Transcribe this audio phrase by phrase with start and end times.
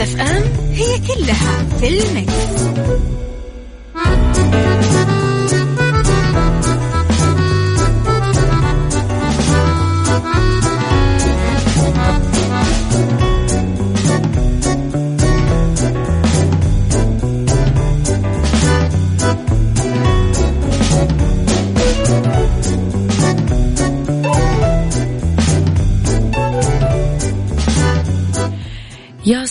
[0.00, 2.49] أم مكتف أم هي كلها في المكس.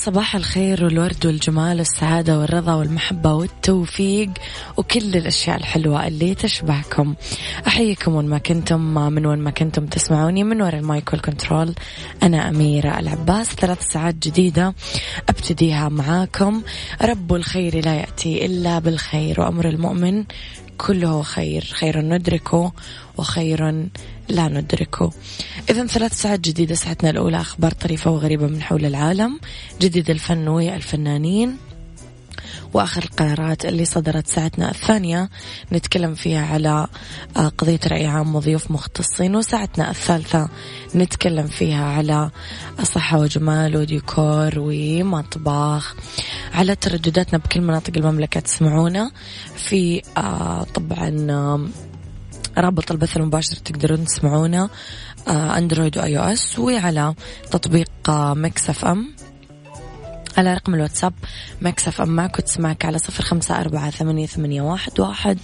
[0.10, 4.30] صباح الخير والورد والجمال والسعادة والرضا والمحبة والتوفيق
[4.78, 7.16] وكل الأشياء الحلوة اللي تشبهكم.
[7.68, 11.74] أحييكم وين ما كنتم من وين ما كنتم تسمعوني من وراء المايك والكنترول
[12.24, 13.48] أنا أميرة العباس.
[13.48, 14.74] ثلاث ساعات جديدة
[15.30, 16.62] أبتديها معاكم.
[17.02, 20.24] رب الخير لا يأتي إلا بالخير وأمر المؤمن
[20.78, 21.62] كله خير.
[21.62, 22.72] خير ندركه
[23.18, 23.88] وخير
[24.30, 25.12] لا ندركه.
[25.70, 29.40] إذا ثلاث ساعات جديدة ساعتنا الأولى أخبار طريفة وغريبة من حول العالم.
[29.82, 31.58] جديد الفن والفنانين
[32.74, 35.30] وآخر القرارات اللي صدرت ساعتنا الثانية.
[35.72, 36.88] نتكلم فيها على
[37.38, 39.36] آه، قضية رأي عام وضيوف مختصين.
[39.36, 40.50] وساعتنا الثالثة
[40.96, 42.30] نتكلم فيها على
[42.84, 45.96] صحة وجمال وديكور ومطبخ.
[46.54, 49.12] على تردداتنا بكل مناطق المملكة تسمعونا.
[49.56, 51.68] في آه، طبعا آه،
[52.60, 54.70] رابط البث المباشر تقدرون تسمعونا
[55.28, 57.14] اندرويد و iOS وعلى
[57.52, 59.16] تطبيق Mix FM
[60.38, 61.14] على رقم الواتساب
[61.62, 65.38] Mix FM معك وتسمعك على صفر خمسة أربعة ثمانية, ثمانية واحد, واحد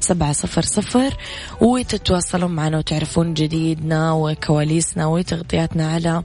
[0.00, 1.16] سبعة صفر صفر.
[1.60, 6.22] وتتواصلون معنا وتعرفون جديدنا وكواليسنا وتغطياتنا على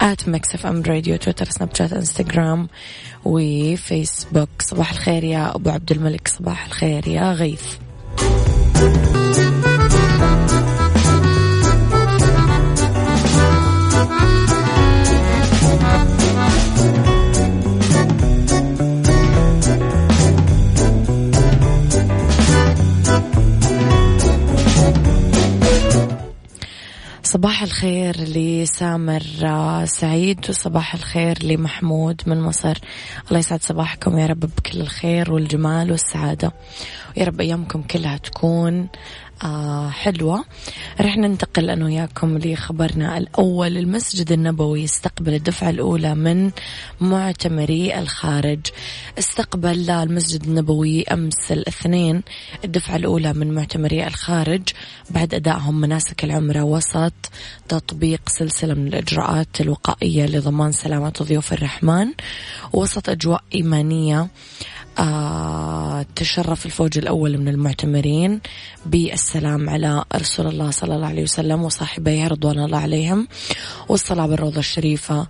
[0.00, 2.68] at Mix FM Radio تويتر سناب شات انستغرام
[3.24, 4.48] وفيسبوك.
[4.60, 7.64] صباح الخير يا أبو عبد الملك صباح الخير يا غيث.
[27.38, 29.22] صباح الخير لسامر
[29.84, 32.78] سعيد وصباح الخير لمحمود من مصر.
[33.28, 36.52] الله يسعد صباحكم يا رب بكل الخير والجمال والسعادة.
[37.16, 38.88] ويا رب أيامكم كلها تكون
[39.42, 40.44] آه حلوة.
[41.00, 43.76] رح ننتقل أنا وياكم لخبرنا الأول.
[43.76, 46.50] المسجد النبوي استقبل الدفعة الأولى من
[47.00, 48.60] معتمري الخارج.
[49.18, 52.22] استقبل المسجد النبوي أمس الاثنين
[52.64, 54.62] الدفعة الأولى من معتمري الخارج
[55.10, 57.12] بعد أدائهم مناسك العمرة وسط
[57.68, 62.06] تطبيق سلسلة من الإجراءات الوقائية لضمان سلامة ضيوف الرحمن.
[62.72, 64.28] وسط أجواء إيمانية
[64.98, 68.40] آه تشرف الفوج الأول من المعتمرين
[68.86, 73.28] بالسلام على رسول الله صلى الله عليه وسلم وصاحبيه رضوان الله عليهم
[73.88, 75.26] والصلاة بالروضة الشريفة.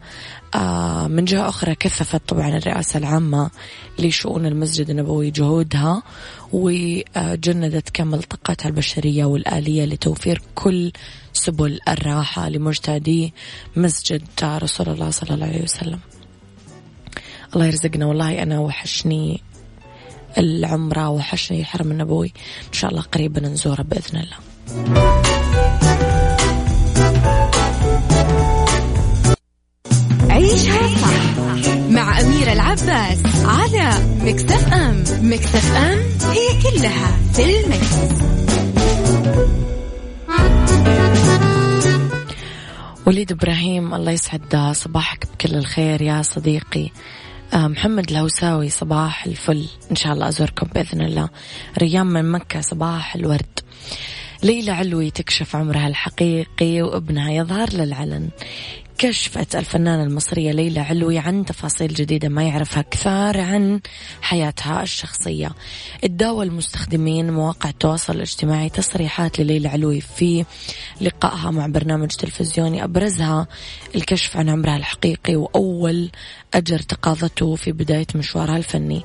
[0.55, 3.51] آه من جهة أخرى كثفت طبعا الرئاسة العامة
[3.99, 6.03] لشؤون المسجد النبوي جهودها
[6.53, 10.93] وجندت كامل طاقاتها البشرية والآلية لتوفير كل
[11.33, 13.35] سبل الراحة لمجتهدي
[13.77, 15.99] مسجد رسول الله صلى الله عليه وسلم.
[17.55, 18.06] الله يرزقنا.
[18.06, 19.43] والله أنا وحشني
[20.38, 22.32] العمرة وحشني الحرم النبوي.
[22.69, 24.37] إن شاء الله قريبا نزوره بإذن الله.
[30.31, 31.38] عيشها صح
[31.90, 33.90] مع أميرة العباس على
[34.25, 35.99] مكتف أم مكتف أم
[36.31, 37.94] هي كلها في المكس.
[43.06, 46.90] وليد إبراهيم الله يسعد صباحك بكل الخير يا صديقي.
[47.55, 49.69] محمد الهوساوي صباح الفل.
[49.91, 51.29] إن شاء الله أزوركم بإذن الله.
[51.79, 53.61] ريان من مكة صباح الورد.
[54.43, 58.29] ليلى علوي تكشف عمرها الحقيقي وابنها يظهر للعلن.
[58.99, 63.81] كشفت الفنانة المصرية ليلى علوي عن تفاصيل جديدة ما يعرفها كثار عن
[64.23, 65.53] حياتها الشخصية.
[66.05, 70.45] اداوى المستخدمين مواقع التواصل الاجتماعي تصريحات لليلى علوي في
[71.00, 72.85] لقائها مع برنامج تلفزيوني.
[72.85, 73.47] أبرزها
[73.95, 76.11] الكشف عن عمرها الحقيقي وأول
[76.55, 79.03] أجر تقاضته في بداية مشوارها الفني.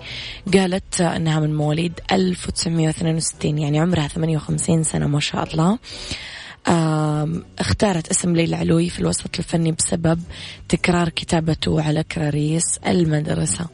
[0.53, 5.79] قالت أنها من مواليد 1962 يعني عمرها 58 سنة ما شاء الله.
[7.59, 10.21] اختارت اسم ليلى علوي في الوسط الفني بسبب
[10.69, 13.67] تكرار كتابته على كراريس المدرسة.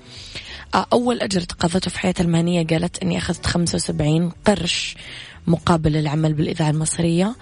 [0.94, 4.95] أول أجر تقاضته في حياتها المهنية قالت أني أخذت 75 قرش
[5.47, 7.36] مقابل العمل بالإذاعة المصرية.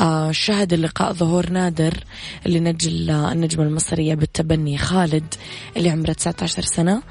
[0.00, 2.04] آه شهد اللقاء ظهور نادر
[2.46, 5.34] لنجل النجمة المصرية بالتبني خالد
[5.76, 7.02] اللي عمره 19 سنة.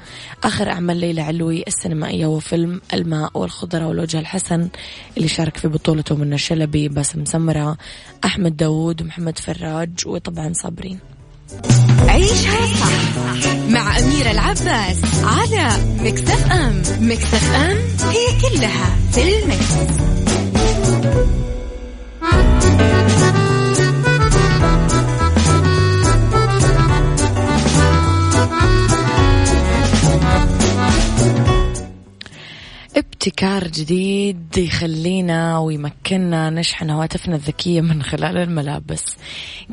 [0.44, 4.68] آخر أعمال ليلى علوي السينمائية هو فيلم الماء والخضرة والوجه الحسن
[5.16, 7.76] اللي شارك في بطولته من شلبي باسم سمرة
[8.24, 10.98] أحمد داوود ومحمد فراج وطبعا صابرين.
[12.08, 13.26] عيشها صح
[13.68, 15.68] مع أميرة العباس على
[16.00, 16.82] مكتف أم.
[17.00, 17.76] مكتف أم
[18.10, 20.25] هي كلها في المكس.
[32.96, 39.16] ابتكار جديد يخلينا ويمكننا نشحن هواتفنا الذكية من خلال الملابس.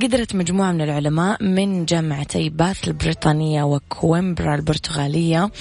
[0.02, 5.52] قدرت مجموعة من العلماء من جامعتي باث البريطانية وكويمبرا البرتغالية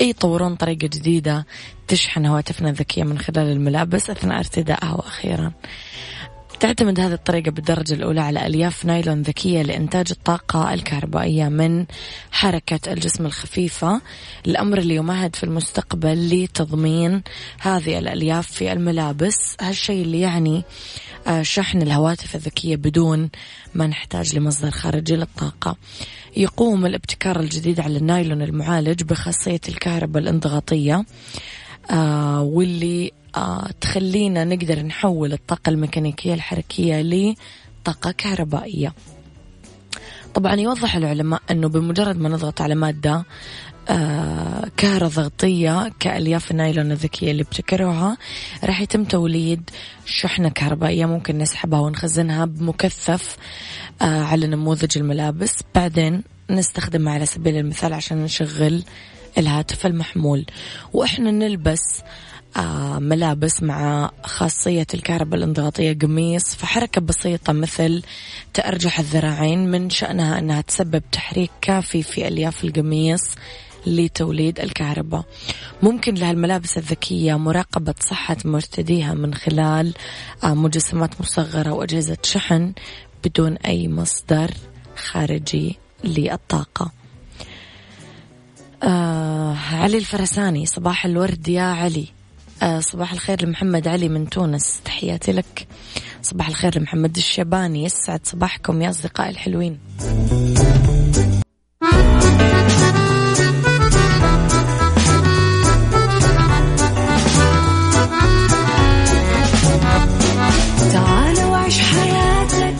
[0.00, 1.46] يطورون طريقة جديدة
[1.88, 5.52] تشحن هواتفنا الذكية من خلال الملابس أثناء ارتدائها وأخيرا.
[6.64, 11.86] تعتمد هذه الطريقة بالدرجة الأولى على ألياف نايلون ذكية لإنتاج الطاقة الكهربائية من
[12.30, 14.00] حركة الجسم الخفيفة.
[14.46, 17.22] الأمر اللي يمهد في المستقبل لتضمين
[17.60, 19.56] هذه الألياف في الملابس.
[19.60, 20.62] هالشيء اللي يعني
[21.26, 23.30] آه، شحن الهواتف الذكية بدون
[23.74, 25.76] ما نحتاج لمصدر خارجي للطاقة.
[26.36, 31.04] يقوم الابتكار الجديد على النايلون المعالج بخاصية الكهرباء الانضغاطية
[31.90, 33.12] آه واللي
[33.80, 38.92] تخلينا نقدر نحول الطاقة الميكانيكية الحركية لطاقة كهربائية.
[40.34, 43.24] طبعا يوضح العلماء أنه بمجرد ما نضغط على مادة
[43.88, 48.16] آه كهروضغطية كألياف النايلون الذكية اللي ابتكروها
[48.64, 49.70] راح يتم توليد
[50.06, 53.36] شحنة كهربائية ممكن نسحبها ونخزنها بمكثف
[54.02, 55.58] آه على نموذج الملابس.
[55.74, 58.84] بعدين نستخدمها على سبيل المثال عشان نشغل
[59.38, 60.46] الهاتف المحمول.
[60.92, 62.04] وإحنا نلبس آه
[62.98, 68.02] ملابس مع خاصية الكهرباء الإنضغاطية قميص فحركة بسيطة مثل
[68.54, 73.22] تأرجح الذراعين من شأنها أنها تسبب تحريك كافي في ألياف القميص
[73.86, 75.24] لتوليد الكهرباء.
[75.82, 79.94] ممكن لها الملابس الذكية مراقبة صحة مرتديها من خلال
[80.44, 82.72] آه مجسمات مصغرة وأجهزة شحن
[83.24, 84.50] بدون أي مصدر
[84.96, 86.92] خارجي للطاقة.
[88.82, 92.06] آه علي الفرساني صباح الورد يا علي.
[92.08, 92.23] آه
[92.78, 94.80] صباح الخير لمحمد علي من تونس.
[94.84, 95.66] تحياتي لك.
[96.22, 97.84] صباح الخير لمحمد الشيباني.
[97.84, 99.78] يسعد صباحكم يا أصدقائي الحلوين.
[110.92, 112.76] تعال وعيش حياتك.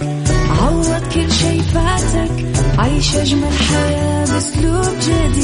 [0.48, 2.46] عوض كل شي فاتك.
[2.78, 5.43] عيش أجمل حياة بأسلوب جديد.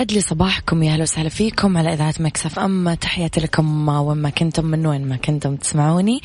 [0.00, 2.94] يسعد لي صباحكم يا أهلا وسهلا فيكم على إذاعة Mix FM.
[2.94, 6.20] تحياتي لكم وين ما كنتم من وين ما كنتم تسمعوني.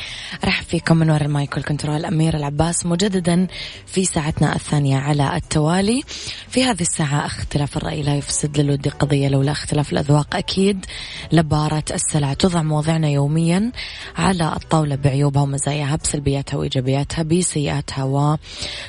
[0.45, 1.95] أرحب فيكم من وراء المايك والكنترول.
[1.95, 3.47] أنا أميرة العباس مجددا
[3.85, 6.03] في ساعتنا الثانية على التوالي.
[6.49, 10.85] في هذه الساعة اختلاف الرأي لا يفسد للود قضية لولا اختلاف الأذواق أكيد.
[11.31, 13.71] لباره السلع توضع مواضيعنا يوميا
[14.17, 18.37] على الطاولة بعيوبها ومزاياها بسلبياتها وإيجابياتها بسيئاتها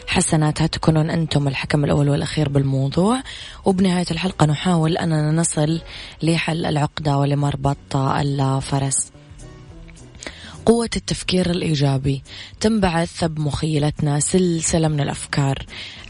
[0.09, 0.67] وحسناتها.
[0.67, 3.23] تكونون أنتم الحكم الأول والأخير بالموضوع.
[3.65, 5.81] وبنهاية الحلقة نحاول نحاول أننا نصل
[6.23, 9.13] لحل العقدة ولمربط الفرس
[10.67, 12.23] قوة التفكير الإيجابي.
[12.61, 15.67] تنبعث بمخيلتنا سلسلة من الأفكار.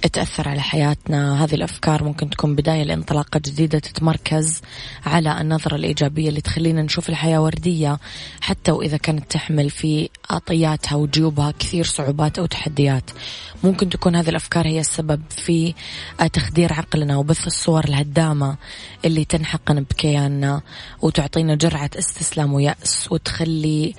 [0.08, 1.44] تأثر على حياتنا.
[1.44, 4.60] هذه الأفكار ممكن تكون بداية لانطلاقة جديدة تتمركز
[5.06, 7.98] على النظرة الإيجابية اللي تخلينا نشوف الحياة وردية
[8.40, 13.10] حتى وإذا كانت تحمل في عطياتها وجيوبها كثير صعوبات أو تحديات.
[13.64, 15.74] ممكن تكون هذه الأفكار هي السبب في
[16.32, 18.56] تخدير عقلنا وبث الصور الهدامة
[19.04, 20.60] اللي تنحقن بكياننا
[21.02, 23.94] وتعطينا جرعة استسلام ويأس وتخلي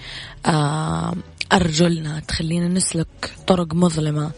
[0.45, 1.15] آه،
[1.53, 4.31] أرجلنا تخلينا نسلك طرق مظلمة.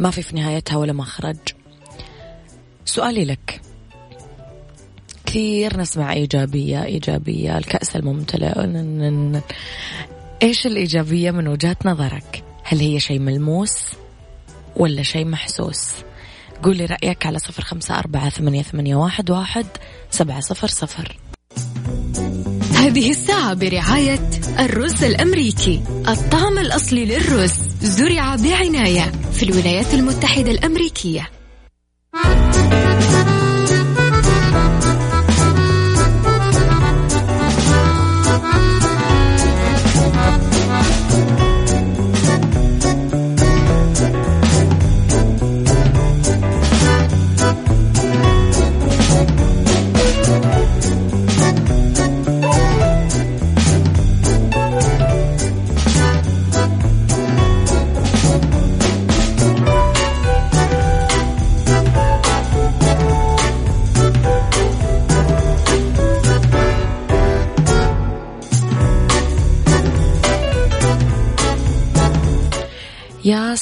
[0.00, 1.36] ما في في نهايتها ولا مخرج
[2.84, 3.60] سؤالي لك.
[5.26, 8.52] كثير نسمع إيجابية إيجابية الكأس الممتلئ
[10.42, 13.74] إيش الإيجابية من وجهة نظرك؟ هل هي شيء ملموس
[14.76, 15.90] ولا شيء محسوس؟
[16.62, 19.66] قولي رأيك على صفر خمسة أربعة ثمانية, ثمانية واحد, واحد
[20.10, 21.18] سبعة صفر صفر.
[22.74, 27.67] هذه الساعة برعاية الرز الأمريكي الطعم الأصلي للرز.
[27.82, 31.30] زرع بعناية في الولايات المتحدة الأمريكية.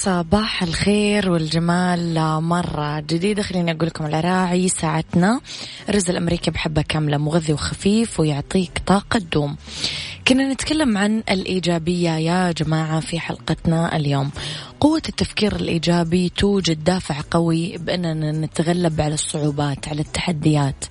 [0.06, 3.42] صباح الخير والجمال مرة جديدة.
[3.42, 5.40] خليني أقول لكم على راعي ساعتنا.
[5.88, 9.56] الرز الأمريكي بحبة كاملة مغذي وخفيف ويعطيك طاقة دوم
[10.28, 12.10] كنا نتكلم عن الإيجابية.
[12.10, 14.30] يا جماعة في حلقتنا اليوم
[14.80, 20.84] قوة التفكير الإيجابي توجد دافع قوي بأننا نتغلب على الصعوبات على التحديات.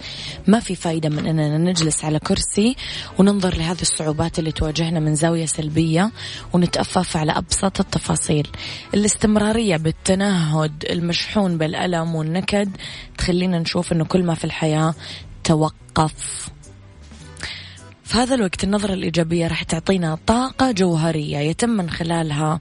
[0.47, 2.75] ما في فايدة من أننا نجلس على كرسي
[3.19, 6.11] وننظر لهذه الصعوبات اللي تواجهنا من زاوية سلبية
[6.53, 8.47] ونتأفف على أبسط التفاصيل.
[8.93, 12.77] الاستمرارية بالتنهد المشحون بالألم والنكد
[13.17, 14.93] تخلينا نشوف أنه كل ما في الحياة
[15.43, 16.49] توقف.
[18.15, 22.59] في هذا الوقت النظرة الإيجابية راح تعطينا طاقة جوهرية يتم من خلالها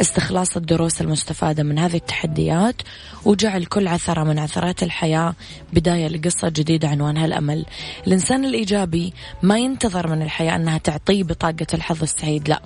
[0.00, 2.82] استخلاص الدروس المستفادة من هذه التحديات
[3.24, 5.34] وجعل كل عثرة من عثرات الحياة
[5.72, 7.66] بداية لقصة جديدة عنوانها الأمل.
[8.06, 12.62] الإنسان الإيجابي ما ينتظر من الحياة أنها تعطيه بطاقة الحظ السعيد لا.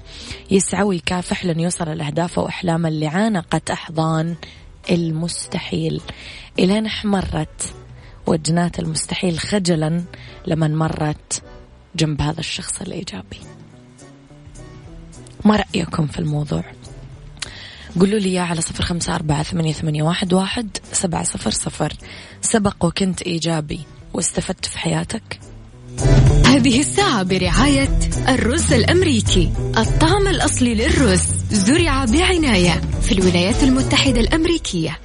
[0.51, 4.35] يسعى ويكافح لن يوصل الأهداف وأحلامه اللي عانقت أحضان
[4.91, 6.01] المستحيل.
[6.59, 7.75] إلين احمرت
[8.27, 10.05] وجنات المستحيل خجلا
[10.47, 11.46] لمن مرت.
[11.97, 13.41] جنب هذا الشخص الإيجابي.
[15.45, 16.65] ما رأيكم في الموضوع؟
[18.01, 21.93] قولوا لي على صفر خمسة أربعة ثمانية, ثمانية واحد, واحد سبعة صفر صفر.
[22.41, 23.81] سبق وكنت إيجابي
[24.15, 25.41] واستفدت في حياتك؟
[26.47, 27.99] هذه الساعة برعاية
[28.29, 29.53] الرز الأمريكي.
[29.79, 34.99] الطعم الأصلي للرز زرع بعناية في الولايات المتحدة الأمريكية.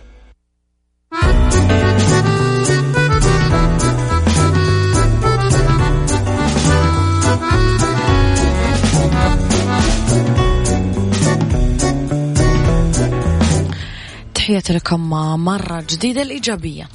[14.51, 15.09] تحياتي لكم
[15.45, 16.87] مرة جديدة الإيجابية.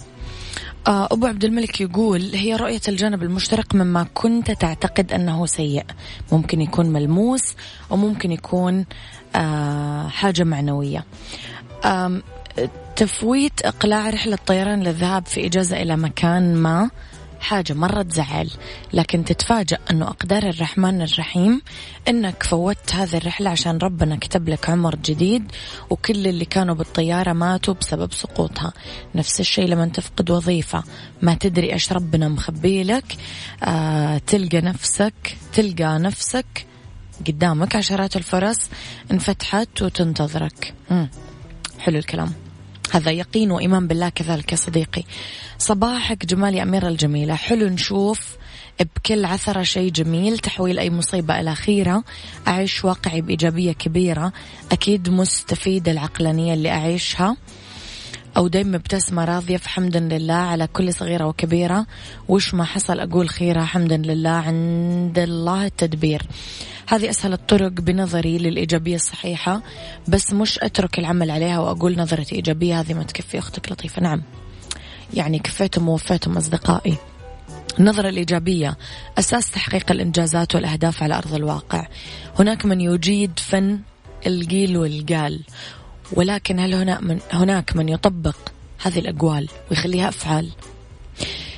[0.87, 5.85] آه، أبو عبد الملك يقول هي رؤية الجانب المشترك مما كنت تعتقد أنه سيء.
[6.33, 7.55] ممكن يكون ملموس
[7.91, 8.85] وممكن يكون
[9.37, 11.05] آه، حاجة معنوية.
[12.97, 16.91] تفويت إقلاع رحلة طيران للذهاب في إجازة إلى مكان ما.
[17.47, 18.51] حاجة مرة تزعل.
[18.93, 21.63] لكن تتفاجأ أنه أقدار الرحمن الرحيم
[22.09, 25.53] أنك فوتت هذه الرحلة عشان ربنا كتب لك عمر جديد
[25.91, 28.73] وكل اللي كانوا بالطيارة ماتوا بسبب سقوطها.
[29.15, 30.83] نفس الشيء لما تفقد وظيفة.
[31.23, 33.17] ما تدري إيش ربنا مخبي لك.
[33.63, 36.67] آه تلقى نفسك تلقى نفسك
[37.27, 37.77] قدامك.
[37.77, 38.59] عشرات الفرص
[39.11, 40.75] انفتحت وتنتظرك.
[40.91, 41.09] مم.
[41.79, 42.46] حلو الكلام.
[42.97, 45.05] هذا يقين وإيمان بالله كذلك يا صديقي.
[45.59, 47.35] صباحك جمال يا أميرة الجميلة.
[47.35, 48.37] حلو نشوف
[48.81, 52.05] بكل عثرة شيء جميل تحويل أي مصيبة إلى خيرة.
[52.49, 54.33] أعيش واقعي بإيجابية كبيرة.
[54.73, 57.37] أكيد مستفيدة العقلانية اللي أعيشها.
[58.37, 61.87] أو دايما مبتسمة راضية فحمدا لله على كل صغيرة وكبيرة.
[62.29, 66.23] وش ما حصل أقول خيرة حمدا لله عند الله التدبير.
[66.89, 69.63] هذه أسهل الطرق بنظري للإيجابية الصحيحة
[70.09, 74.03] بس مش أترك العمل عليها وأقول نظرتي إيجابية هذه ما تكفي أختك لطيفة.
[74.03, 74.23] نعم.
[75.15, 76.97] يعني كفيتم ووفيتم أصدقائي.
[77.79, 78.77] النظرة الإيجابية
[79.19, 81.87] أساس تحقيق الإنجازات والأهداف على أرض الواقع.
[82.39, 83.81] هناك من يجيد فن
[84.27, 85.41] القيل والقال
[86.13, 88.37] ولكن هل هنا من هناك من يطبق
[88.83, 90.51] هذه الأقوال ويخليها أفعال؟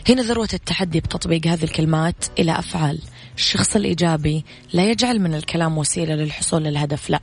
[0.09, 2.99] هنا ذروة التحدي بتطبيق هذه الكلمات إلى أفعال.
[3.39, 7.21] الشخص الإيجابي لا يجعل من الكلام وسيلة للحصول للهدف لا.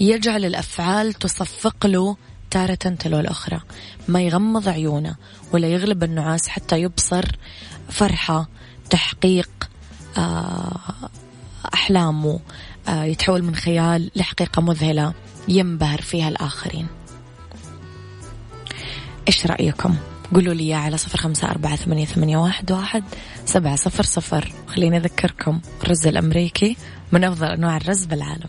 [0.00, 2.16] يجعل الأفعال تصفق له
[2.50, 3.60] تارة تلو الأخرى.
[4.08, 5.16] ما يغمض عيونه
[5.52, 7.24] ولا يغلب النعاس حتى يبصر
[7.88, 8.48] فرحة
[8.90, 9.50] تحقيق
[10.18, 10.80] آه،
[11.74, 12.40] أحلامه
[12.88, 15.14] آه، يتحول من خيال لحقيقة مذهلة
[15.48, 16.86] ينبهر فيها الآخرين.
[19.28, 19.96] إيش رأيكم؟
[20.34, 23.04] قولوا لي على صفر خمسة أربعة ثمانية, ثمانية واحد, واحد.
[23.48, 24.52] سبعة صفر صفر.
[24.66, 26.76] خليني أذكركم الرز الأمريكي
[27.12, 28.48] من أفضل أنواع الرز بالعالم.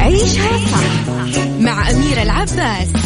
[0.00, 1.06] عيشها صح
[1.60, 3.05] مع أميرة العباس.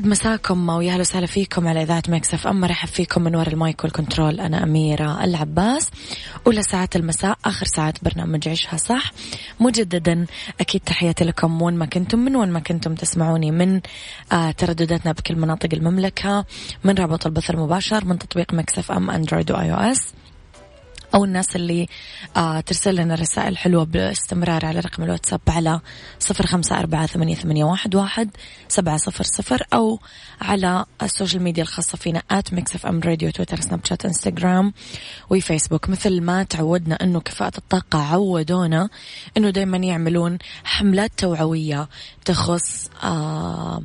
[0.00, 3.84] يسعد مساكم ويا أهلا وسهلا فيكم على إذاعة Mix FM أرحب فيكم من وراء المايك
[3.84, 4.40] والكنترول.
[4.40, 5.90] أنا أميرة العباس.
[6.46, 9.12] اولى ساعات المساء آخر ساعات برنامج عيشها صح.
[9.60, 10.26] مجددا
[10.60, 13.80] أكيد تحياتي لكم وين ما كنتم من وين ما كنتم تسمعوني من
[14.32, 16.44] آه تردداتنا بكل مناطق المملكة
[16.84, 20.14] من رابط البث المباشر من تطبيق Mix FM أندرويد و iOS
[21.14, 21.88] أو الناس اللي
[22.36, 25.80] آه ترسل لنا رسائل حلوة باستمرار على رقم الواتساب على
[26.18, 28.30] صفر خمسة أربعة ثمانية, ثمانية واحد, واحد
[28.68, 29.98] سبعة صفر صفر أو
[30.40, 34.72] على السوشيال ميديا الخاصة فينا at Mix FM Radio تويتر سناب شات إنستغرام
[35.30, 38.88] وفيسبوك مثل ما تعودنا أنه كفاءة الطاقة عودونا
[39.36, 41.88] أنه دايما يعملون حملات توعوية
[42.24, 43.82] تخص آه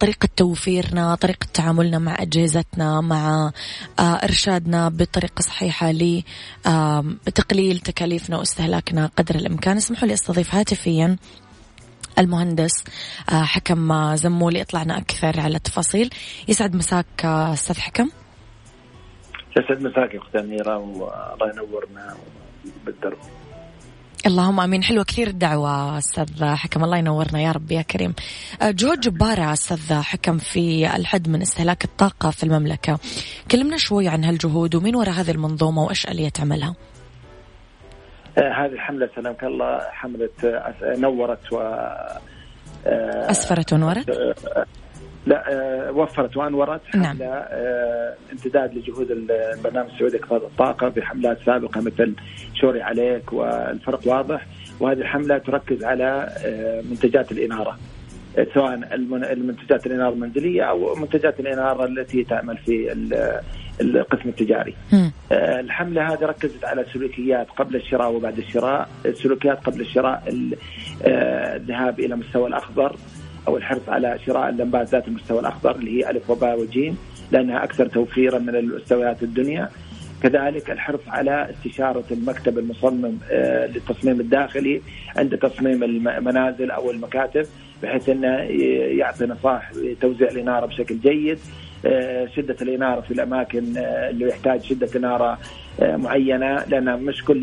[0.00, 3.52] طريقة توفيرنا طريقة تعاملنا مع أجهزتنا مع
[3.98, 5.90] آه، إرشادنا بطريقة صحيحة
[7.26, 9.76] لتقليل تكاليفنا واستهلاكنا قدر الإمكان.
[9.76, 11.16] اسمحوا لي أستضيف هاتفيا
[12.18, 12.84] المهندس
[13.32, 16.10] آه، حكم زمولي اطلعنا أكثر على التفاصيل.
[16.48, 18.10] يسعد مساك آه، أستاذ حكم.
[19.56, 22.16] يسعد مساك أختي أميرة والله ينورنا
[22.86, 23.18] بالدرب.
[24.26, 24.82] اللهم آمين.
[24.82, 26.84] حلوة كثير الدعوة أستاذ حكم.
[26.84, 28.14] الله ينورنا يا رب يا كريم.
[28.62, 32.98] جهود جباره أستاذ حكم في الحد من استهلاك الطاقة في المملكة.
[33.50, 36.74] كلمنا شوي عن هالجهود ومين وراء هذه المنظومة وإيش آلية عملها؟
[38.38, 41.58] أه، هذه الحمله سلامك الله حملة أه، نورت و
[43.30, 44.10] أسفرت ونورت؟
[45.28, 47.04] لا آه، وفرت وانورت نعم.
[47.04, 52.14] حملة آه، امتداد لجهود البرنامج السعودي لإقتصاد الطاقة بحملات سابقة مثل
[52.54, 54.46] شوري عليك والفرق واضح
[54.80, 57.78] وهذه الحملة تركز على آه، منتجات الإنارة
[58.54, 58.74] سواء
[59.32, 62.92] المنتجات الإنارة المنزلية أو منتجات الإنارة التي تعمل في
[63.80, 64.74] القسم التجاري.
[65.32, 70.22] الحملة هذه ركزت على سلوكيات قبل الشراء وبعد الشراء، السلوكيات قبل الشراء
[71.06, 72.96] الذهاب إلى مستوى الأخضر
[73.48, 76.98] أو الحرص على شراء اللمبات ذات المستوى الأخضر اللي هي ألف وباء وجيم
[77.32, 79.68] لأنها أكثر توفيرا من المستويات الدنيا.
[80.22, 84.82] كذلك الحرص على استشارة المكتب المصمم آه، للتصميم الداخلي
[85.16, 87.46] عند تصميم المنازل أو المكاتب
[87.82, 88.28] بحيث أنه
[88.98, 91.38] يعطي نصائح توزيع الإنارة بشكل جيد
[91.86, 95.38] آه، شدة الإنارة في الأماكن آه، اللي يحتاج شدة إنارة
[95.82, 97.40] معينة لأن مش كل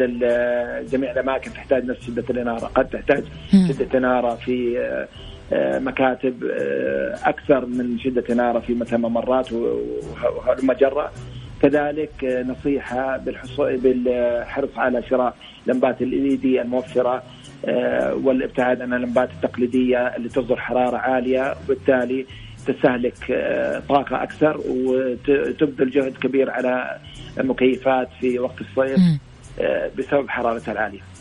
[0.91, 4.77] جميع الأماكن تحتاج نفس شدة الإنارة قد تحتاج شدة إنارة في
[5.53, 11.11] مكاتب آه، أكثر من شدة اناره في مثلا ممرات وهالمجره
[11.61, 13.17] كذلك آه، نصيحة
[13.57, 15.35] بالحرص على شراء
[15.67, 17.23] لمبات الاي دي الموفرة
[18.23, 22.25] والابتعاد عن اللمبات التقليدية اللي تصدر حرارة عالية وبالتالي
[22.67, 23.17] تستهلك
[23.89, 26.97] طاقة أكثر وتبذل جهد كبير على
[27.39, 28.99] المكيفات في وقت الصيف
[29.97, 31.14] بسبب حرارتها العالية.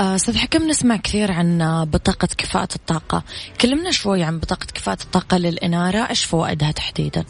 [0.00, 3.22] آه، أستاذ حكم نسمع كثير عن بطاقة كفاءة الطاقة.
[3.60, 5.98] كلمنا شوي عن بطاقة كفاءة الطاقة للإنارة.
[6.10, 7.24] إيش فوائدها تحديدا؟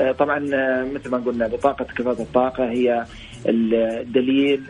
[0.00, 3.04] آه، طبعا آه، مثل ما قلنا بطاقة كفاءة الطاقة هي
[3.46, 4.62] الدليل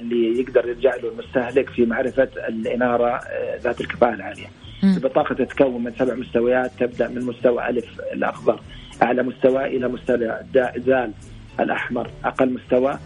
[0.00, 3.20] اللي يقدر يرجع له المستهلك في معرفة الإنارة
[3.62, 4.46] ذات الكفاءة العالية.
[4.84, 8.60] البطاقة تتكون من سبع مستويات تبدأ من مستوى ألف الأخضر
[9.02, 10.38] أعلى مستوى إلى مستوى
[10.76, 11.12] زال.
[11.60, 12.98] الأحمر أقل مستوى.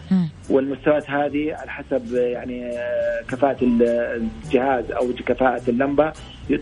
[0.51, 2.73] والمستويات هذه على حسب يعني
[3.29, 6.13] كفاءة الجهاز أو كفاءة اللمبة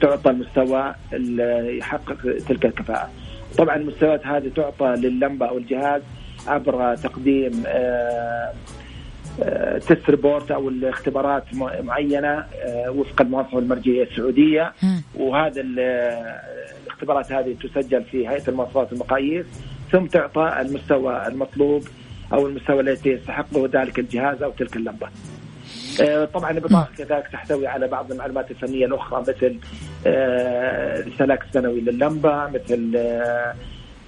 [0.01, 2.17] تعطى المستوى اللي يحقق
[2.49, 3.11] تلك الكفاءة.
[3.59, 6.03] طبعا المستويات هذه تعطى لللمبة أو الجهاز
[6.47, 7.65] عبر تقديم
[9.81, 11.45] تست ريبورت أو الاختبارات
[11.83, 12.45] معينة
[12.89, 14.73] وفق المواصفه المرجعية السعودية.
[15.15, 19.47] وهذا الاختبارات هذه تسجل في هيئة المواصفات والمقاييس.
[19.93, 21.83] ثم تعطى المستوى المطلوب
[22.33, 25.09] أو المستوى الذي يستحقه ذلك الجهاز أو تلك اللمبة.
[26.01, 29.59] آه، طبعا البطاقه كذلك تحتوي على بعض المعلومات الفنية الأخرى مثل
[31.07, 32.93] السلاك آه، السنوي لللمبة مثل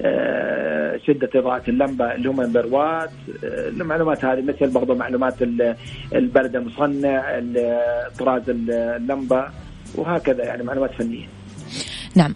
[0.02, 3.10] آه، شدة إضاءة اللمبة اللي هم وات
[3.42, 5.34] المعلومات هذه مثل برضو معلومات
[6.14, 7.40] البرد المصنع
[8.18, 9.44] طراز اللمبة
[9.94, 11.37] وهكذا يعني معلومات فنية
[12.18, 12.34] نعم.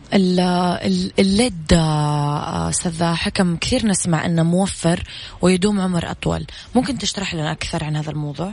[1.18, 5.01] الليد آه، أستاذ حكم كثير نسمع إنه موفر
[5.42, 6.45] ويدوم عمر أطول.
[6.75, 8.53] ممكن تشرح لنا أكثر عن هذا الموضوع؟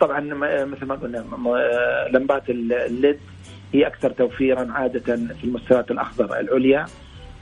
[0.00, 0.20] طبعا
[0.64, 1.24] مثل ما قلنا
[2.12, 3.18] لمبات الليد
[3.74, 6.86] هي أكثر توفيرا عادة في المستويات الأخضر العليا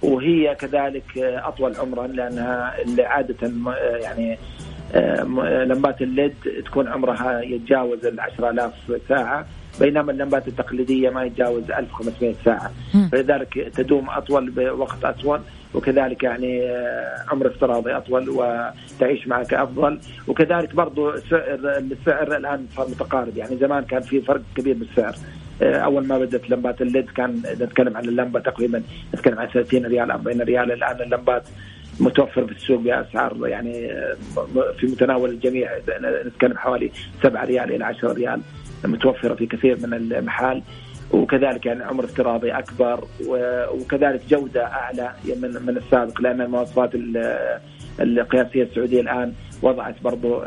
[0.03, 3.51] وهي كذلك أطول عمرا لأنها عادة
[4.03, 4.39] يعني
[4.95, 5.23] آه،
[5.65, 6.35] لمبات الليد
[6.67, 8.73] تكون عمرها يتجاوز ال 10000
[9.09, 9.47] ساعة.
[9.81, 12.73] بينما اللمبات التقليدية ما يتجاوز 1500 ساعة.
[13.13, 15.41] فلذلك تدوم أطول بوقت أطول
[15.75, 19.99] وكذلك يعني آه، عمر افتراضي أطول وتعيش معك أفضل.
[20.29, 21.59] وكذلك برضو سعر
[21.93, 23.37] السعر الآن صار متقارب.
[23.37, 25.15] يعني زمان كان في فرق كبير بالسعر.
[25.63, 28.83] آه، أول ما بدأت لمبات الليد كان نتكلم عن اللمبة تقريبا
[29.15, 30.73] نتكلم عن 30 ريال 40 ريال.
[30.73, 31.43] الآن اللمبات
[32.01, 34.17] متوفر في السوق بأسعار يعني آه،
[34.79, 35.71] في متناول الجميع.
[36.27, 36.91] نتكلم حوالي
[37.23, 38.41] 7 ريال إلى 10 ريال.
[38.87, 40.63] متوفرة في كثير من المحال
[41.13, 43.05] وكذلك يعني عمر افتراضي أكبر
[43.75, 46.91] وكذلك جودة أعلى من من السابق لأن المواصفات
[48.01, 50.43] القياسية السعودية الآن وضعت برضو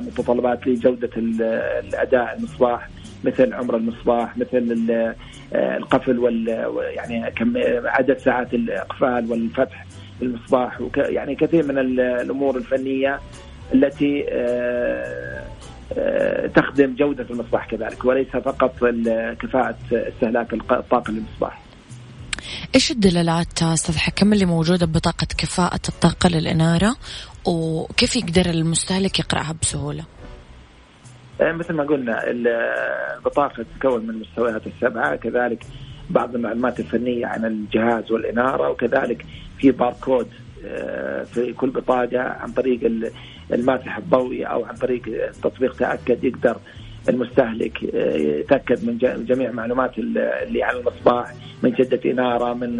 [0.00, 2.88] متطلبات لجودة الأداء المصباح
[3.24, 4.86] مثل عمر المصباح مثل
[5.54, 7.52] القفل وال يعني كم
[7.84, 9.86] عدد ساعات الإقفال والفتح
[10.22, 13.20] المصباح يعني كثير من الأمور الفنية
[13.74, 15.44] التي آه،
[16.54, 18.74] تخدم جودة المصباح كذلك وليس فقط
[19.40, 21.62] كفاءة استهلاك الطاقة للمصباح
[22.74, 26.96] إيش الدلالات أستاذ حكم اللي موجودة ببطاقه كفاءة الطاقة للإنارة
[27.46, 30.04] وكيف يقدر المستهلك يقرأها بسهولة؟
[31.40, 35.64] آه، مثل ما قلنا البطاقة تتكون من المستويات السبعة كذلك
[36.10, 39.26] بعض المعلومات الفنية عن الجهاز والإنارة وكذلك
[39.58, 40.28] في باركود
[40.64, 42.80] آه، في كل بطاقة عن طريق
[43.52, 45.02] الماسح الضوئي أو عن طريق
[45.42, 46.56] تطبيق تأكد يقدر
[47.08, 52.76] المستهلك آه، يتأكد من جميع معلومات اللي على المصباح من شدة إنارة من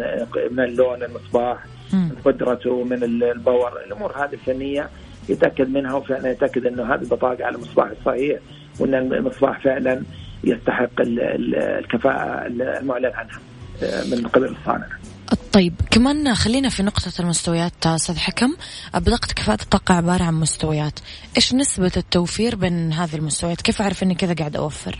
[0.51, 4.89] من اللون المصباح من قدرته من الباور الأمور هذه الفنية
[5.29, 8.39] يتأكد منها وفعلا يتأكد إنه هذه البطاقه على المصباح الصحيح
[8.79, 10.03] وإن المصباح فعلا
[10.43, 13.39] يستحق الكفاءة المعلن عنها
[13.83, 14.87] آه، من قبل الصانع.
[15.53, 18.55] طيب كمان خلينا في نقطة المستويات أستاذ حكم.
[18.95, 20.99] بطاقة كفاءة الطاقة عبارة عن مستويات.
[21.35, 24.99] إيش نسبة التوفير بين هذه المستويات؟ كيف أعرف أني كذا قاعد أوفر؟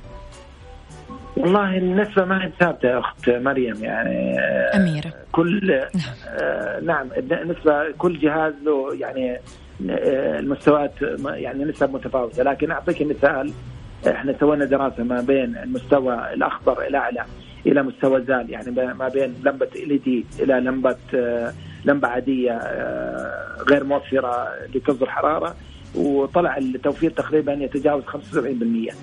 [1.37, 4.39] والله النسبة ما هي ثابتة أخت مريم يعني
[4.75, 5.13] أميرة.
[5.31, 9.39] كل آه نعم النسبة كل جهاز له يعني
[10.39, 10.93] المستويات
[11.25, 12.43] يعني نسب متفاوتة.
[12.43, 13.53] لكن أعطيك مثال
[14.07, 17.25] إحنا سوينا دراسة ما بين المستوى الأخضر الأعلى
[17.65, 21.53] إلى مستوى زال يعني ما بين لمبة إل دي إلى لمبة آه،
[21.85, 25.55] لمبة عادية آه، غير موفرة لتصدر حرارة
[25.95, 28.93] وطلع التوفير تقريبا يتجاوز 75%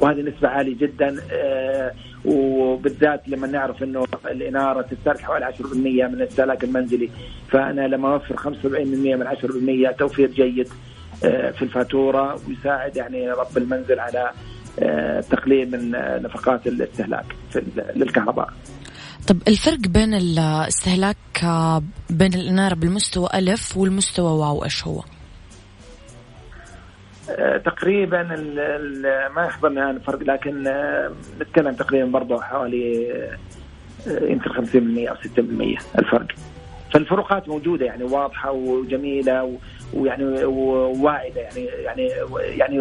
[0.00, 1.92] وهذه نسبة عالية جدا آه،
[2.24, 5.62] وبالذات لما نعرف إنه الإنارة تستهلك حوالي 10%
[6.08, 7.10] من الاستهلاك المنزلي
[7.48, 8.46] فأنا لما أوفر 75%
[9.16, 9.26] من
[9.92, 10.68] 10% توفير جيد
[11.20, 14.30] في الفاتورة ويساعد يعني رب المنزل على
[15.30, 15.90] تقليل من
[16.22, 17.24] نفقات الاستهلاك
[17.96, 18.48] للكهرباء
[19.28, 21.16] طب الفرق بين الاستهلاك
[22.10, 25.02] بين الإنارة بالمستوى ألف والمستوى واو إيش هو؟
[27.30, 28.22] آه، تقريبا
[29.34, 33.38] ما يحضرني هذا الفرق لكن آه، نتكلم تقريبا برضه حوالي آه،
[34.06, 36.26] يمكن 50% أو 60% الفرق
[36.92, 39.58] فالفروقات موجودة يعني واضحة وجميلة
[39.94, 42.78] ويعني وواعدة يعني يعني يعني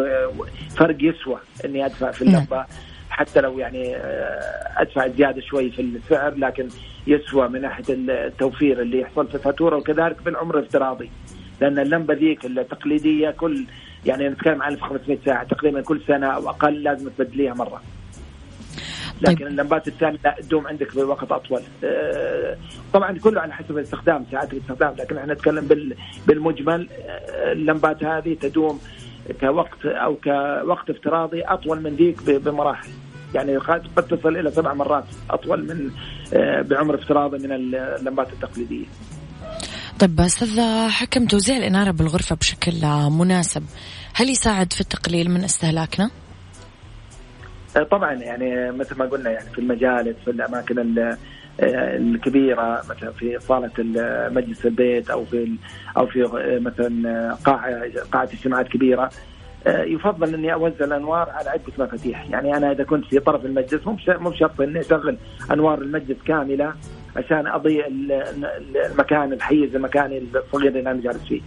[0.77, 2.65] فرق يسوى إني أدفع في اللمبه
[3.09, 6.67] حتى لو يعني آه، أدفع زيادة شوي في السعر لكن
[7.07, 11.11] يسوى من ناحية التوفير اللي يحصل في الفاتورة وكذلك في العمر الافتراضي.
[11.61, 13.65] لأن اللمبة ذيك التقليدية كل
[14.05, 17.81] يعني نتكلم عن 1500 ساعة تقريبا كل سنة أو أقل لازم تبدليها مرة.
[19.21, 19.47] لكن طيب.
[19.47, 22.57] اللمبات الثانية لا تدوم عندك بوقت أطول آه،
[22.93, 25.67] طبعا كله على حسب الاستخدام ساعات الاستخدام لكن إحنا نتكلم
[26.27, 28.79] بالمجمل آه، اللمبات هذه تدوم
[29.41, 32.89] كوقت أو كوقت افتراضي أطول من ذيك بمراحل
[33.35, 35.91] يعني قد تصل إلى سبع مرات أطول من
[36.33, 38.85] آه، بعمر افتراضي من اللمبات التقليدية.
[39.99, 43.63] طيب أستاذ حكم توزيع الإنارة بالغرفة بشكل مناسب
[44.13, 46.09] هل يساعد في التقليل من استهلاكنا؟
[47.75, 51.17] آه، طبعا يعني مثل ما قلنا يعني في المجالس في الأماكن آه،
[51.97, 53.71] الكبيرة مثلا في صاله
[54.29, 55.51] مجلس البيت أو في
[55.97, 56.29] أو في
[56.63, 59.09] مثلا قاعة قاعة اجتماعات كبيرة
[59.67, 63.87] آه، يفضل إني أوزع الأنوار على عدة مفاتيح، يعني أنا إذا كنت في طرف المجلس
[63.87, 65.17] مو مو بشرط إني أشغل
[65.51, 66.73] أنوار المجلس كاملة
[67.15, 67.85] عشان اضيء
[68.91, 71.41] المكان الحيز المكاني الصغير اللي أنا جالس فيه.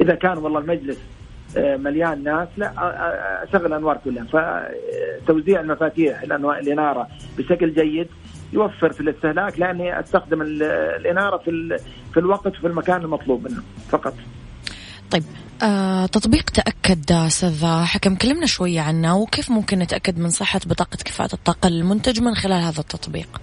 [0.00, 1.13] إذا كان والله المجلس آه،
[1.56, 2.48] مليان ناس.
[2.56, 2.72] لا
[3.44, 4.24] أشغل الانوار كلها.
[4.24, 8.08] فتوزيع المفاتيح الإنارة بشكل جيد
[8.52, 11.78] يوفر في الاستهلاك لأني أستخدم الإنارة في
[12.12, 14.14] في الوقت وفي المكان المطلوب منه فقط.
[15.10, 15.22] طيب
[15.62, 21.34] آه، تطبيق تأكد أستاذ حكم كلمنا شوية عنه وكيف ممكن نتأكد من صحة بطاقة كفاءة
[21.34, 23.40] الطاقة للمنتج من خلال هذا التطبيق؟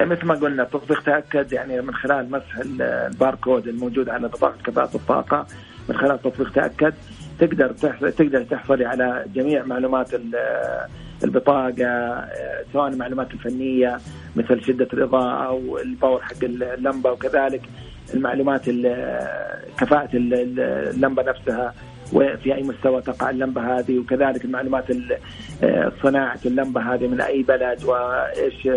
[0.00, 5.46] مثل ما قلنا التطبيق تأكد يعني من خلال مسح الباركود الموجود على بطاقة كفاءة الطاقة.
[5.92, 6.94] من خلال تطبيق تأكد.
[7.40, 7.68] تقدر
[8.10, 10.10] تقدر تحصلي على جميع معلومات
[11.24, 12.24] البطاقة
[12.72, 13.98] سواء المعلومات الفنية
[14.36, 17.62] مثل شدة الإضاءة أو ال power حق اللمبة وكذلك
[18.14, 18.64] المعلومات
[19.78, 21.74] كفاءة اللمبة نفسها
[22.12, 24.84] وفي أي مستوى تقع اللمبة هذه وكذلك المعلومات
[26.02, 28.68] صناعة اللمبة هذه من أي بلد وإيش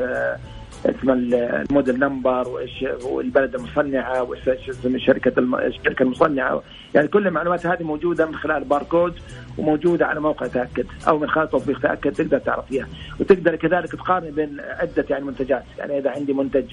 [0.85, 2.85] اسم ال model number وايش
[3.19, 6.63] البلد المصنعة وايش اسم الشركة الشركة المصنعة.
[6.93, 9.13] يعني كل المعلومات هذه موجودة من خلال باركود
[9.57, 12.87] وموجودة على موقع تأكد أو من خلال تطبيق تأكد تقدر تعرف فيها.
[13.19, 15.63] وتقدر كذلك تقارن بين عدة يعني منتجات.
[15.77, 16.65] يعني إذا عندي منتج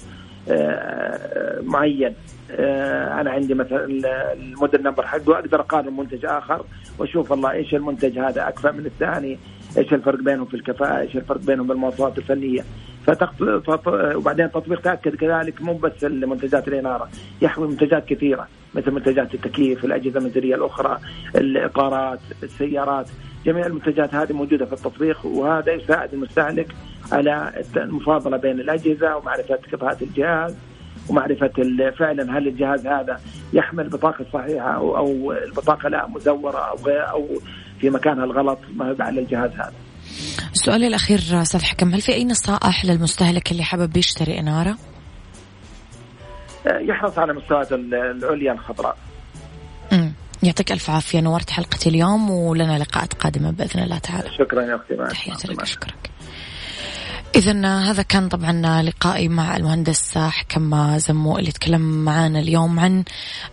[0.48, 2.14] آه، معين
[2.50, 3.84] آه، أنا عندي مثلا
[4.32, 6.64] ال model number حقه أقدر أقارن منتج آخر
[6.98, 9.38] وأشوف والله إيش المنتج هذا اكفأ من الثاني
[9.78, 12.64] إيش الفرق بينهم في الكفاءة إيش الفرق بينهم بالمواصفات الفنية.
[14.14, 17.08] وبعدين التطبيق تاكد كذلك مو بس المنتجات الإنارة
[17.42, 20.98] يحوي منتجات كثيرة مثل منتجات التكييف الأجهزة المنزلية الأخرى
[21.34, 23.06] الاطارات السيارات
[23.46, 26.74] جميع المنتجات هذه موجودة في التطبيق وهذا يساعد المستهلك
[27.12, 30.56] على المفاضلة بين الأجهزة ومعرفة كفاءة الجهاز
[31.10, 31.48] ومعرفة
[31.98, 33.20] فعلا هل الجهاز هذا
[33.52, 37.28] يحمل بطاقة صحيحة أو, البطاقة لا مزورة أو أو
[37.80, 39.72] في مكانها الغلط ما على الجهاز هذا.
[40.52, 44.78] السؤال الأخير أستاذ حكم هل في أي نصائح للمستهلك اللي حابب يشتري إنارة؟
[46.66, 48.96] يحرص على مستويات العليا الخضراء.
[49.92, 54.30] امم يعطيك ألف عافية نورت حلقتي اليوم ولنا لقاءات قادمة بإذن الله تعالى.
[54.38, 56.10] شكرا يا أختي تحياتي لك اشكرك.
[57.34, 63.04] إذا هذا كان طبعا لقائي مع المهندس حكم زمو اللي تكلم معانا اليوم عن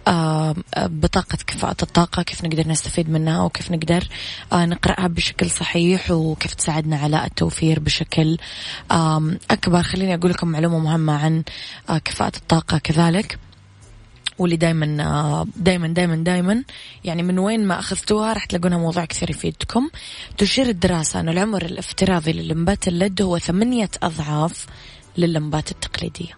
[0.08, 4.08] آه، بطاقة كفاءة الطاقة كيف نقدر نستفيد منها وكيف نقدر
[4.54, 8.38] آه، نقرأها بشكل صحيح وكيف تساعدنا على التوفير بشكل
[9.52, 9.84] أكبر.
[9.84, 11.44] خليني أقول لكم معلومة مهمة عن
[11.90, 13.40] آه، كفاءة الطاقة كذلك.
[14.40, 16.64] واللي دائما دائما دائما دائما
[17.04, 19.90] يعني من وين ما أخذتوها راح تلاقونها موضوع كثير يفيدكم.
[20.38, 24.66] تشير الدراسة أن العمر الافتراضي للمبات الليد هو ثمانية أضعاف
[25.18, 26.38] للمبات التقليدية.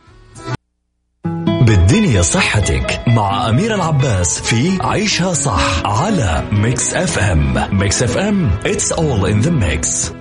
[1.62, 9.26] بالدنيا صحتك مع أميرة العباس في عيشها صح على Mix FM Mix FM it's all
[9.26, 10.21] in the mix.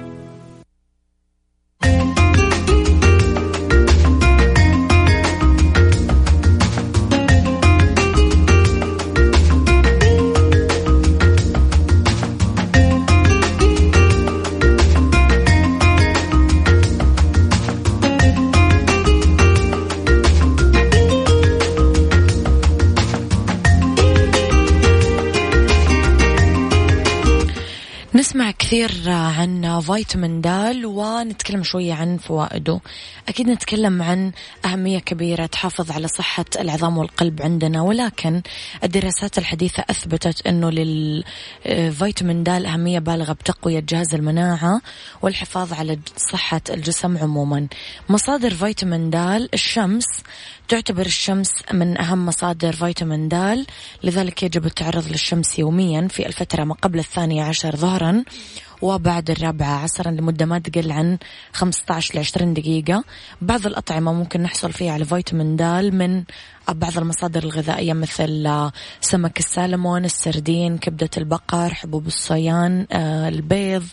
[28.70, 29.59] كثير عن
[29.90, 32.80] فيتامين دال ونتكلم شوية عن فوائده.
[33.28, 34.32] أكيد نتكلم عن
[34.64, 38.42] أهمية كبيرة تحافظ على صحة العظام والقلب عندنا ولكن
[38.84, 44.80] الدراسات الحديثة أثبتت أنه للفيتامين دال أهمية بالغة بتقوية جهاز المناعة
[45.22, 45.98] والحفاظ على
[46.32, 47.66] صحة الجسم عموما.
[48.08, 50.06] مصادر فيتامين دال الشمس
[50.68, 53.64] تعتبر الشمس من أهم مصادر فيتامين د
[54.02, 58.24] لذلك يجب التعرض للشمس يوميا في الفترة ما قبل الثانية عشر ظهرا.
[58.82, 61.18] وبعد الرابعة عصرا لمدة ما تقل عن
[61.52, 63.04] 15 ل 20 دقيقة.
[63.40, 65.62] بعض الأطعمة ممكن نحصل فيها على فيتامين د
[65.94, 66.24] من
[66.72, 73.84] بعض المصادر الغذائية مثل سمك السالمون السردين كبدة البقر حبوب الصويا آه، البيض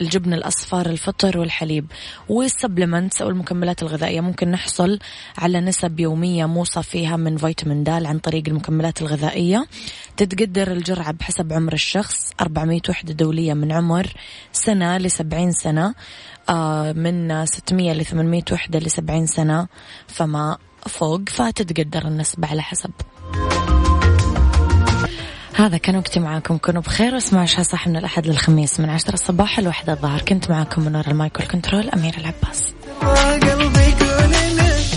[0.00, 1.86] الجبن الأصفر الفطر والحليب.
[2.28, 4.98] وال supplements أو المكملات الغذائية ممكن نحصل
[5.38, 9.66] على نسب يومية موصى فيها من فيتامين د عن طريق المكملات الغذائية.
[10.16, 12.32] تتقدر الجرعة بحسب عمر الشخص.
[12.40, 14.12] 400 وحدة دولية من عمر
[14.52, 15.94] سنة ل 70 سنة
[16.48, 19.68] آه، من 600 ل 800 وحدة ل 70 سنة
[20.06, 22.90] فما فوق فتتقدر النسبة على حسب.
[25.54, 26.56] هذا كان وقتي معاكم.
[26.56, 28.80] كونوا بخير واسمعوا عشاء صح من الأحد للخميس.
[28.80, 30.22] من عشرة الصباح لواحدة الظهر.
[30.22, 32.74] كنت معاكم من وراء المايكل كنترول أمير العباس